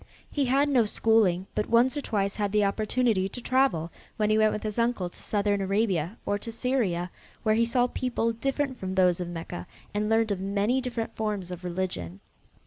[0.31, 4.37] He had no schooling, but once or twice had the opportunity to travel, when he
[4.39, 7.11] went with his uncle to southern Arabia and to Syria,
[7.43, 11.51] where he saw people different from those of Mecca and learned of many different forms
[11.51, 12.19] of religion.